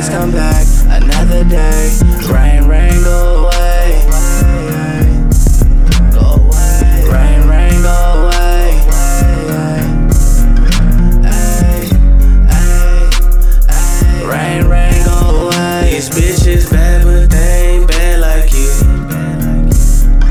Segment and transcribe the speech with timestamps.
[0.00, 1.90] Please come back another day.
[2.32, 4.02] Rain, rain, go away.
[6.14, 7.04] Go away.
[7.12, 8.80] Rain, rain, go away.
[11.22, 11.90] Ay,
[12.48, 12.64] ay,
[13.68, 14.24] ay.
[14.24, 15.90] Rain, rain, go away.
[15.92, 18.70] These bitches bad, but they ain't bad like you.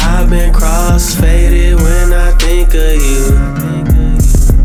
[0.00, 3.36] I've been cross faded when I think of you.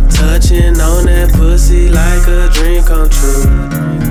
[0.10, 4.03] Touching on that pussy like a dream come true.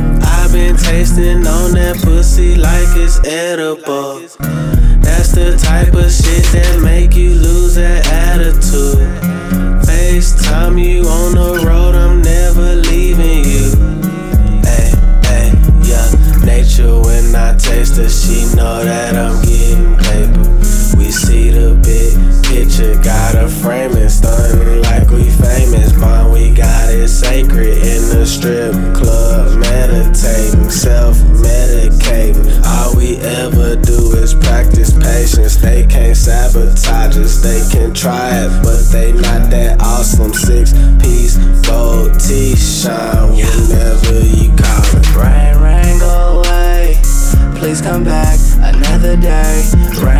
[0.52, 4.20] Been tasting on that pussy like it's edible.
[5.00, 9.00] That's the type of shit that make you lose that attitude.
[9.86, 13.72] FaceTime you on the road, I'm never leaving you.
[14.68, 14.92] Ay,
[15.24, 15.52] ay,
[15.88, 16.44] yeah.
[16.44, 20.48] Nature when I taste her, she know that I'm getting paper.
[20.98, 22.12] We see the big
[22.44, 25.92] picture, got a frame and stunning like we famous.
[25.98, 29.81] Bond, we got it sacred in the strip club, meditating,
[36.24, 40.32] They can't sabotage us, they can try it, but they not that awesome.
[40.32, 45.16] Six piece gold T shine whenever you call it.
[45.16, 47.00] Rain, rain, go away.
[47.58, 49.64] Please come back another day.
[49.98, 50.11] Rain,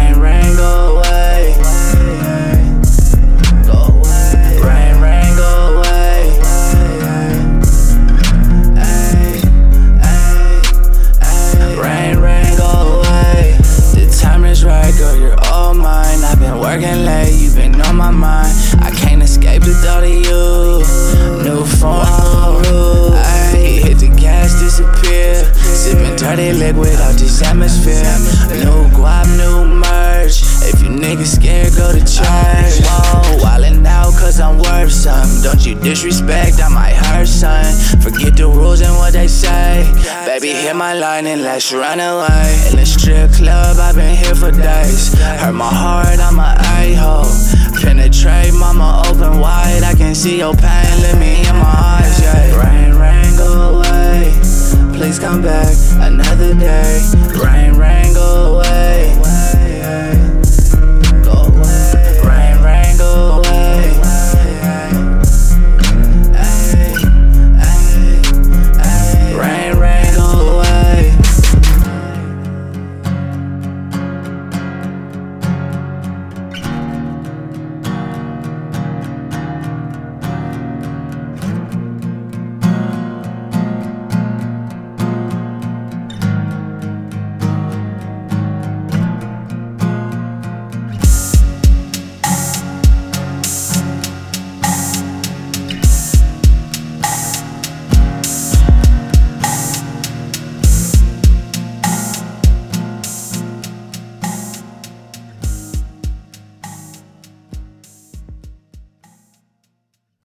[26.23, 28.15] dirty liquid out this atmosphere.
[28.63, 30.43] New guap, new merch.
[30.71, 32.75] If you niggas scared, go to church.
[32.87, 35.43] Whoa, wildin' out cause I'm worth some.
[35.43, 37.67] Don't you disrespect, I might hurt son.
[38.01, 39.91] Forget the rules and what they say.
[40.25, 42.49] Baby, hit my line and let's run away.
[42.71, 45.13] In the strip club, I've been here for days.
[45.43, 47.33] Hurt my heart, I'm a a-hole.
[47.83, 49.83] Penetrate, mama, open wide.
[49.83, 51.72] I can see your pain, let me in my